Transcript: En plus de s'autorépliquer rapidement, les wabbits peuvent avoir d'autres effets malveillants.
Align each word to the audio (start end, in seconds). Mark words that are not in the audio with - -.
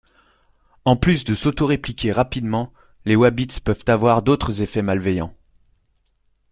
En 0.83 0.95
plus 0.95 1.25
de 1.25 1.35
s'autorépliquer 1.35 2.11
rapidement, 2.11 2.73
les 3.05 3.15
wabbits 3.15 3.59
peuvent 3.63 3.83
avoir 3.85 4.23
d'autres 4.23 4.63
effets 4.63 4.81
malveillants. 4.81 5.35